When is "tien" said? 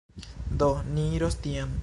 1.47-1.79